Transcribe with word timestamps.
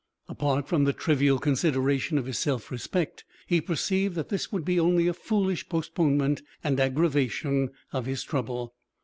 Apart 0.27 0.67
from 0.67 0.85
the 0.85 0.93
trivial 0.93 1.37
consideration 1.37 2.17
of 2.17 2.25
his 2.25 2.39
self 2.39 2.71
respect, 2.71 3.23
he 3.45 3.61
perceived 3.61 4.15
that 4.15 4.29
this 4.29 4.51
would 4.51 4.65
be 4.65 4.79
only 4.79 5.05
a 5.07 5.13
foolish 5.13 5.69
postponement 5.69 6.41
and 6.63 6.79
aggravation 6.79 7.69
of 7.93 8.07
his 8.07 8.23
trouble. 8.23 8.73